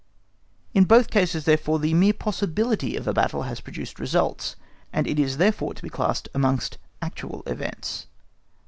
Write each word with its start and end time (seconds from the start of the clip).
In 0.73 0.85
both 0.85 1.11
cases, 1.11 1.45
therefore, 1.45 1.77
the 1.77 1.93
mere 1.93 2.11
possibility 2.13 2.95
of 2.95 3.07
a 3.07 3.13
battle 3.13 3.43
has 3.43 3.61
produced 3.61 3.99
results, 3.99 4.55
and 4.91 5.05
is 5.05 5.37
therefore 5.37 5.75
to 5.75 5.83
be 5.83 5.89
classed 5.91 6.27
amongst 6.33 6.79
actual 7.03 7.43
events. 7.45 8.07